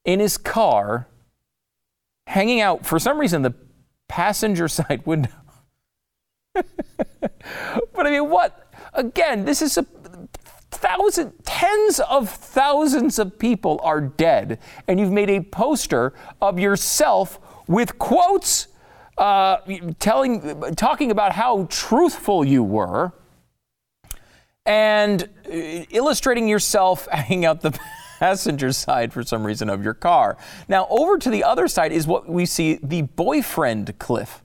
[0.05, 1.07] in his car
[2.27, 3.53] hanging out, for some reason, the
[4.07, 5.31] passenger side window.
[6.53, 8.71] but I mean, what?
[8.93, 9.85] Again, this is a
[10.71, 17.39] thousand, tens of thousands of people are dead, and you've made a poster of yourself
[17.67, 18.67] with quotes
[19.19, 19.58] uh,
[19.99, 23.12] telling, talking about how truthful you were,
[24.65, 25.51] and uh,
[25.89, 27.77] illustrating yourself hanging out the
[28.19, 30.38] passenger side for some reason of your car.
[30.67, 34.43] Now, over to the other side is what we see the boyfriend cliff.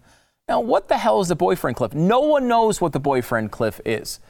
[0.49, 1.95] Now, what the hell is the boyfriend cliff?
[1.95, 4.21] No one knows what the boyfriend cliff is.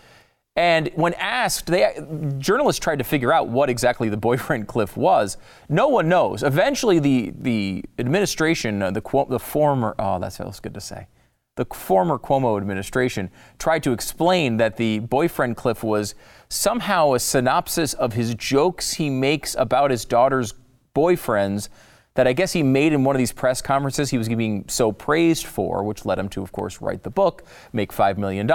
[0.56, 1.98] And when asked, they
[2.38, 5.36] journalists tried to figure out what exactly the boyfriend cliff was.
[5.68, 6.42] No one knows.
[6.42, 11.08] Eventually, the the administration, uh, the the former oh that feels good to say,
[11.56, 16.14] the former Cuomo administration tried to explain that the boyfriend cliff was
[16.48, 20.54] somehow a synopsis of his jokes he makes about his daughter's
[20.94, 21.68] boyfriends
[22.14, 24.92] that I guess he made in one of these press conferences he was being so
[24.92, 28.48] praised for, which led him to, of course, write the book, make $5 million,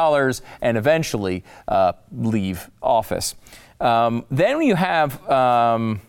[0.61, 3.35] and eventually uh, leave office.
[3.81, 6.01] Um, then you have um,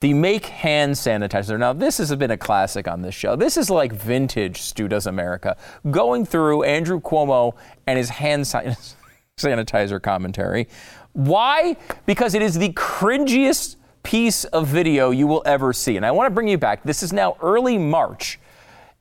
[0.00, 1.58] the Make Hand Sanitizer.
[1.58, 3.36] Now, this has been a classic on this show.
[3.36, 5.56] This is like vintage Stu Does America,
[5.90, 7.54] going through Andrew Cuomo
[7.86, 8.44] and his hand
[9.38, 10.66] sanitizer commentary.
[11.12, 11.76] Why?
[12.06, 15.96] Because it is the cringiest piece of video you will ever see.
[15.96, 16.82] And I want to bring you back.
[16.82, 18.38] This is now early March.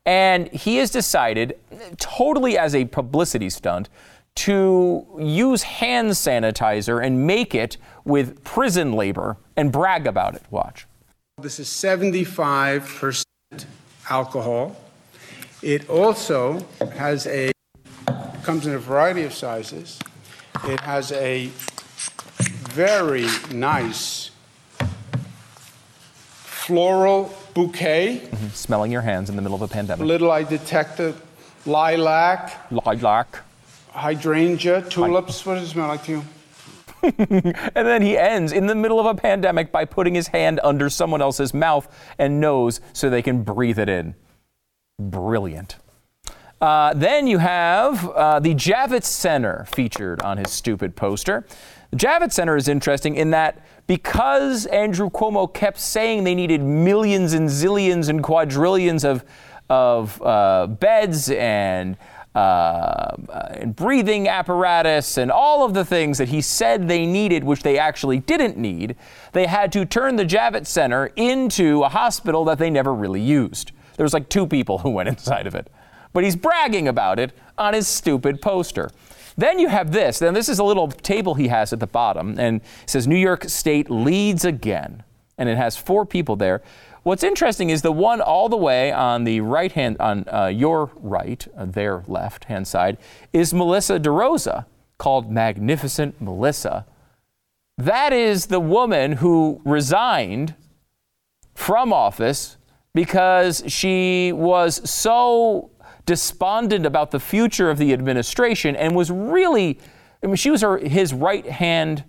[0.05, 1.57] And he has decided,
[1.97, 3.89] totally as a publicity stunt,
[4.33, 10.43] to use hand sanitizer and make it with prison labor and brag about it.
[10.49, 10.87] Watch.
[11.37, 13.23] This is 75%
[14.09, 14.75] alcohol.
[15.61, 17.51] It also has a
[18.43, 19.99] comes in a variety of sizes.
[20.63, 21.51] It has a
[22.73, 24.30] very nice
[26.71, 28.19] floral bouquet.
[28.23, 28.47] Mm-hmm.
[28.49, 30.07] Smelling your hands in the middle of a pandemic.
[30.07, 31.15] Little I detected
[31.65, 33.39] lilac, Lilac.
[33.89, 35.45] hydrangea, tulips.
[35.45, 36.23] What does it smell like to you?
[37.03, 40.87] And then he ends in the middle of a pandemic by putting his hand under
[40.89, 41.87] someone else's mouth
[42.19, 44.13] and nose so they can breathe it in.
[44.99, 45.77] Brilliant.
[46.61, 51.45] Uh, then you have uh, the Javits Center featured on his stupid poster.
[51.89, 57.33] The Javits Center is interesting in that because Andrew Cuomo kept saying they needed millions
[57.33, 59.25] and zillions and quadrillions of,
[59.69, 61.97] of uh, beds and
[62.33, 63.13] uh,
[63.55, 67.77] and breathing apparatus and all of the things that he said they needed, which they
[67.77, 68.95] actually didn't need,
[69.33, 73.73] they had to turn the Javits Center into a hospital that they never really used.
[73.97, 75.69] There was like two people who went inside of it.
[76.13, 78.91] But he's bragging about it on his stupid poster.
[79.37, 80.19] Then you have this.
[80.19, 83.15] Then this is a little table he has at the bottom, and it says New
[83.15, 85.03] York State leads again.
[85.37, 86.61] And it has four people there.
[87.03, 90.91] What's interesting is the one all the way on the right hand, on uh, your
[90.95, 92.97] right, uh, their left hand side,
[93.33, 94.65] is Melissa DeRosa,
[94.99, 96.85] called Magnificent Melissa.
[97.75, 100.53] That is the woman who resigned
[101.55, 102.57] from office
[102.93, 105.71] because she was so
[106.11, 109.79] despondent about the future of the administration and was really,
[110.21, 112.03] I mean, she was her, his right hand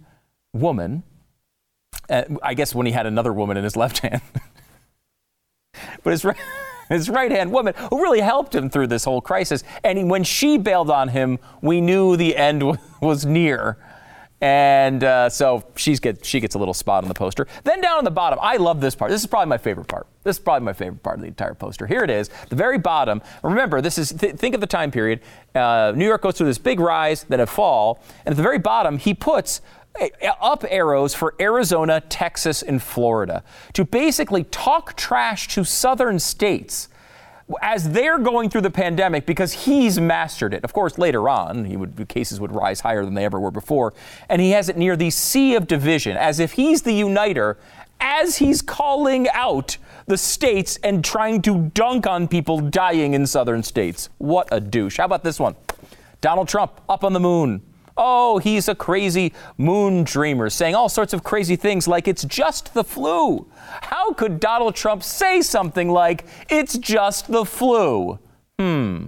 [0.53, 1.05] woman.
[2.11, 4.21] Uh, I guess when he had another woman in his left hand.
[6.03, 6.37] but his right,
[6.89, 9.63] his right hand woman who really helped him through this whole crisis.
[9.85, 13.79] And when she bailed on him, we knew the end was near.
[14.43, 17.47] And uh, so she's get, she gets a little spot on the poster.
[17.63, 19.13] Then down on the bottom, I love this part.
[19.13, 20.09] This is probably my favorite part.
[20.25, 21.87] This is probably my favorite part of the entire poster.
[21.87, 23.23] Here it is, the very bottom.
[23.45, 25.21] Remember, this is th- think of the time period.
[25.55, 28.59] Uh, New York goes through this big rise, then a fall, and at the very
[28.59, 29.61] bottom, he puts
[30.01, 30.09] uh,
[30.41, 36.89] up arrows for Arizona, Texas, and Florida to basically talk trash to southern states
[37.61, 40.65] as they're going through the pandemic because he's mastered it.
[40.65, 43.95] Of course, later on, he would cases would rise higher than they ever were before,
[44.29, 47.59] and he has it near the sea of division, as if he's the uniter,
[48.01, 49.77] as he's calling out
[50.07, 54.09] the states and trying to dunk on people dying in southern states.
[54.19, 54.99] What a douche!
[54.99, 55.55] How about this one?
[56.21, 57.63] Donald Trump up on the moon.
[58.05, 62.75] Oh, he's a crazy moon dreamer, saying all sorts of crazy things like it's just
[62.75, 63.47] the flu.
[63.83, 68.19] How could Donald Trump say something like it's just the flu?
[68.59, 69.07] Hmm.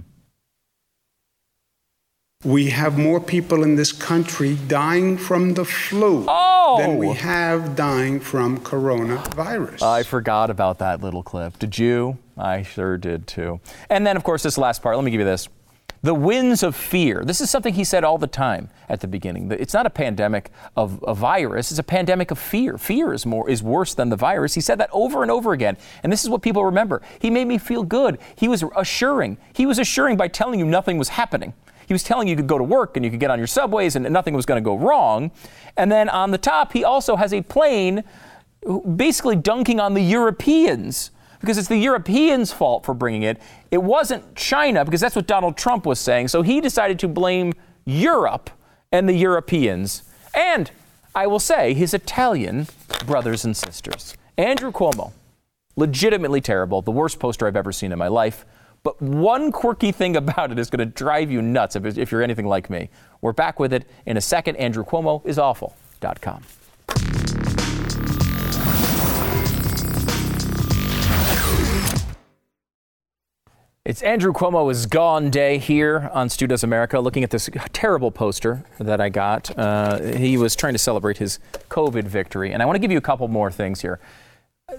[2.44, 6.76] We have more people in this country dying from the flu Oh!
[6.78, 9.82] than we have dying from coronavirus.
[9.82, 11.58] I forgot about that little clip.
[11.58, 12.18] Did you?
[12.38, 13.60] I sure did too.
[13.90, 14.94] And then, of course, this last part.
[14.94, 15.48] Let me give you this.
[16.04, 17.24] The winds of fear.
[17.24, 19.50] This is something he said all the time at the beginning.
[19.50, 22.76] It's not a pandemic of a virus, it's a pandemic of fear.
[22.76, 24.52] Fear is more is worse than the virus.
[24.52, 25.78] He said that over and over again.
[26.02, 27.00] And this is what people remember.
[27.20, 28.18] He made me feel good.
[28.36, 29.38] He was assuring.
[29.54, 31.54] He was assuring by telling you nothing was happening.
[31.86, 33.46] He was telling you you could go to work and you could get on your
[33.46, 35.30] subways and nothing was going to go wrong.
[35.78, 38.04] And then on the top, he also has a plane
[38.96, 41.12] basically dunking on the Europeans
[41.44, 43.40] because it's the Europeans' fault for bringing it.
[43.70, 46.28] It wasn't China because that's what Donald Trump was saying.
[46.28, 47.52] So he decided to blame
[47.84, 48.50] Europe
[48.90, 50.02] and the Europeans
[50.34, 50.70] and
[51.14, 52.66] I will say his Italian
[53.06, 54.16] brothers and sisters.
[54.36, 55.12] Andrew Cuomo,
[55.76, 58.44] legitimately terrible, the worst poster I've ever seen in my life.
[58.82, 62.22] But one quirky thing about it is going to drive you nuts if, if you're
[62.22, 62.90] anything like me.
[63.20, 64.56] We're back with it in a second.
[64.56, 64.84] Andrew
[73.86, 78.10] It's Andrew Cuomo is gone day here on Stu Does America, looking at this terrible
[78.10, 79.58] poster that I got.
[79.58, 82.52] Uh, he was trying to celebrate his COVID victory.
[82.52, 84.00] And I want to give you a couple more things here.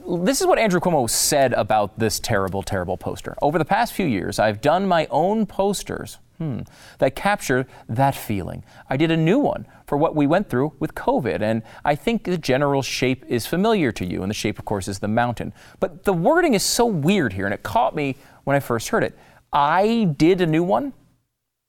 [0.07, 3.35] This is what Andrew Cuomo said about this terrible, terrible poster.
[3.43, 6.61] Over the past few years, I've done my own posters hmm,
[6.97, 8.63] that capture that feeling.
[8.89, 12.23] I did a new one for what we went through with COVID, and I think
[12.23, 15.53] the general shape is familiar to you, and the shape, of course, is the mountain.
[15.79, 18.15] But the wording is so weird here, and it caught me
[18.45, 19.17] when I first heard it.
[19.51, 20.93] I did a new one.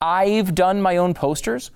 [0.01, 1.71] I've done my own posters.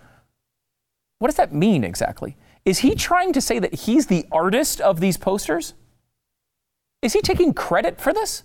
[1.18, 2.36] What does that mean exactly?
[2.64, 5.74] Is he trying to say that he's the artist of these posters?
[7.02, 8.44] Is he taking credit for this?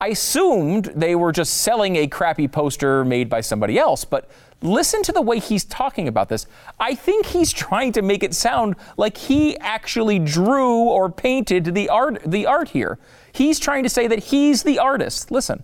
[0.00, 4.30] I assumed they were just selling a crappy poster made by somebody else, but
[4.62, 6.46] listen to the way he's talking about this.
[6.78, 11.88] I think he's trying to make it sound like he actually drew or painted the
[11.88, 12.98] art the art here.
[13.38, 15.30] He's trying to say that he's the artist.
[15.30, 15.62] Listen.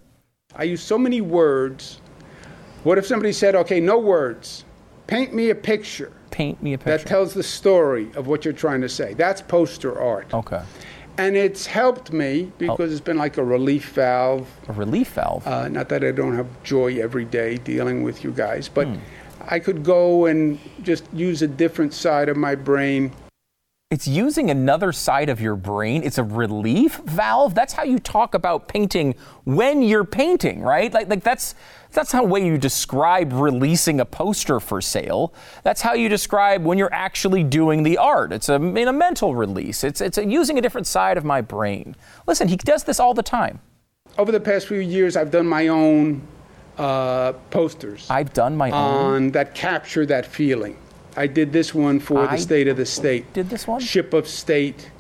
[0.55, 2.01] I use so many words.
[2.85, 4.65] What if somebody said, okay, no words,
[5.09, 6.99] paint me a picture Paint me a picture.
[6.99, 9.15] that tells the story of what you're trying to say?
[9.15, 10.33] That's poster art.
[10.33, 10.63] okay.
[11.19, 14.49] And it's helped me because it's been like a relief valve.
[14.69, 15.47] A relief valve.
[15.47, 18.97] Uh, not that I don't have joy every day dealing with you guys, but Hmm.
[19.47, 23.13] I could go and just use a different side of my brain.
[23.95, 26.03] It's using another side of your brain.
[26.03, 27.55] It's a relief valve.
[27.55, 29.15] That's how you talk about painting
[29.45, 30.93] when you're painting, right?
[30.93, 31.55] Like, like that's
[31.93, 35.33] that's how way you describe releasing a poster for sale.
[35.63, 38.33] That's how you describe when you're actually doing the art.
[38.33, 39.85] It's a, in a mental release.
[39.85, 41.95] It's it's a, using a different side of my brain.
[42.27, 43.61] Listen, he does this all the time.
[44.19, 46.27] Over the past few years, I've done my own
[46.79, 48.75] uh, posters I've done my own.
[48.75, 50.77] on that capture that feeling.
[51.17, 53.33] I did this one for I the state of the state.
[53.33, 53.81] did this one?
[53.81, 54.91] Ship of state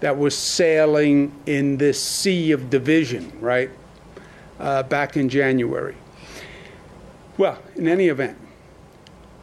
[0.00, 3.70] that was sailing in this sea of division, right?
[4.58, 5.96] Uh, back in January.
[7.38, 8.36] Well, in any event,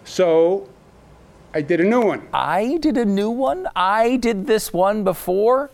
[0.04, 0.70] so
[1.54, 2.28] I did a new one.
[2.34, 3.68] I did a new one.
[3.76, 5.72] I did this one before.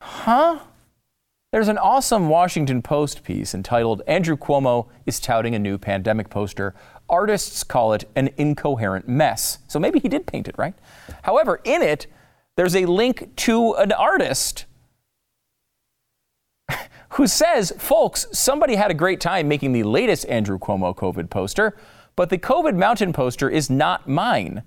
[0.00, 0.60] Huh?
[1.50, 6.74] There's an awesome Washington Post piece entitled Andrew Cuomo is touting a new pandemic poster.
[7.08, 9.58] Artists call it an incoherent mess.
[9.68, 10.74] So maybe he did paint it, right?
[11.22, 12.06] However, in it,
[12.56, 14.64] there's a link to an artist
[17.10, 21.76] who says, folks, somebody had a great time making the latest Andrew Cuomo COVID poster,
[22.16, 24.62] but the COVID mountain poster is not mine.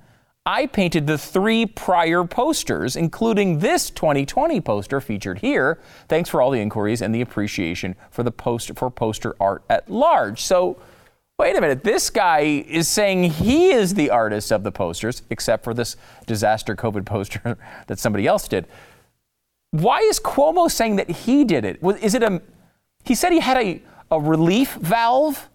[0.46, 5.78] I painted the three prior posters, including this 2020 poster featured here.
[6.08, 9.90] Thanks for all the inquiries and the appreciation for the post for poster art at
[9.90, 10.42] large.
[10.42, 10.80] So,
[11.38, 11.84] wait a minute.
[11.84, 16.76] This guy is saying he is the artist of the posters, except for this disaster
[16.76, 17.58] COVID poster
[17.88, 18.68] that somebody else did.
[19.72, 21.82] Why is Cuomo saying that he did it?
[21.82, 22.42] Was- it a?
[23.04, 23.82] He said he had a,
[24.12, 25.50] a relief valve.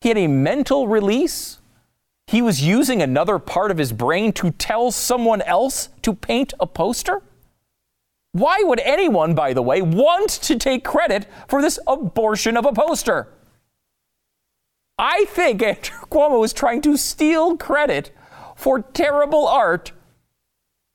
[0.00, 1.58] He had a mental release.
[2.26, 6.66] He was using another part of his brain to tell someone else to paint a
[6.66, 7.22] poster.
[8.32, 12.72] Why would anyone, by the way, want to take credit for this abortion of a
[12.72, 13.28] poster?
[14.98, 18.10] I think Andrew Cuomo is trying to steal credit
[18.56, 19.92] for terrible art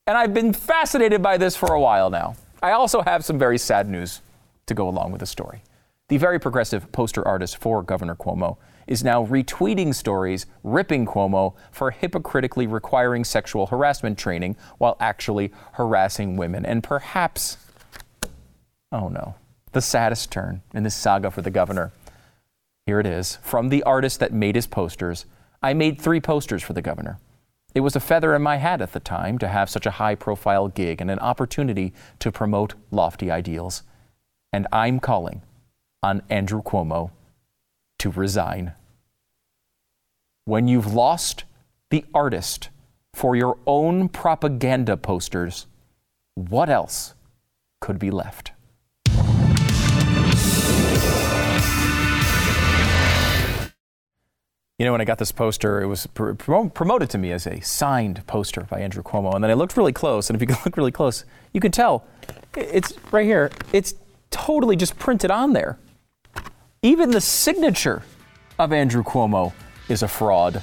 [0.06, 2.36] and I've been fascinated by this for a while now.
[2.62, 4.20] I also have some very sad news
[4.66, 5.62] to go along with the story.
[6.08, 11.90] The very progressive poster artist for Governor Cuomo is now retweeting stories ripping Cuomo for
[11.90, 16.66] hypocritically requiring sexual harassment training while actually harassing women.
[16.66, 17.56] And perhaps,
[18.92, 19.36] oh no,
[19.72, 21.92] the saddest turn in this saga for the governor.
[22.86, 25.24] Here it is from the artist that made his posters.
[25.62, 27.18] I made three posters for the governor.
[27.74, 30.14] It was a feather in my hat at the time to have such a high
[30.14, 33.82] profile gig and an opportunity to promote lofty ideals.
[34.52, 35.42] And I'm calling
[36.02, 37.10] on Andrew Cuomo
[37.98, 38.74] to resign.
[40.44, 41.44] When you've lost
[41.90, 42.68] the artist
[43.14, 45.66] for your own propaganda posters,
[46.34, 47.14] what else
[47.80, 48.52] could be left?
[54.78, 57.46] You know, when I got this poster, it was pr- prom- promoted to me as
[57.46, 59.32] a signed poster by Andrew Cuomo.
[59.32, 62.04] And then I looked really close, and if you look really close, you can tell
[62.56, 63.52] it's right here.
[63.72, 63.94] It's
[64.30, 65.78] totally just printed on there.
[66.82, 68.02] Even the signature
[68.58, 69.52] of Andrew Cuomo
[69.88, 70.60] is a fraud.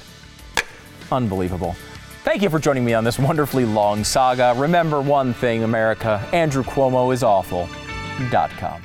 [1.10, 1.74] Unbelievable.
[2.22, 4.54] Thank you for joining me on this wonderfully long saga.
[4.58, 8.82] Remember one thing, America Andrew Cuomo is awful.com.